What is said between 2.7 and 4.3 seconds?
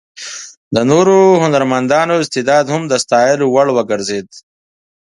هم د ستایلو وړ وګرځېد.